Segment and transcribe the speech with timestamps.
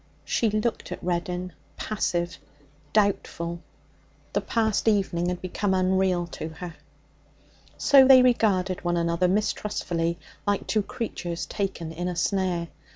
[0.25, 2.39] She looked at Reddin, passive,
[2.91, 3.61] doubtful;
[4.33, 6.73] the past evening had become unreal to her.
[7.77, 10.17] So they regarded one another mistrustfully,
[10.47, 12.69] like two creatures taken in a snare.